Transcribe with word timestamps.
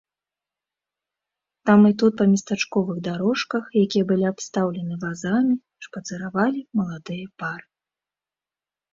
Там 1.69 1.79
і 1.89 1.89
тут 2.01 2.13
па 2.21 2.25
местачковых 2.31 2.97
дарожках, 3.07 3.63
якія 3.83 4.03
былі 4.11 4.25
абстаўлены 4.29 4.97
вазамі, 5.03 5.53
шпацыравалі 5.89 6.59
маладыя 6.81 7.25
пары. 7.45 7.65